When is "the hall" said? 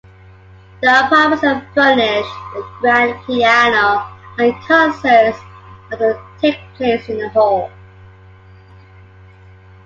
7.19-7.69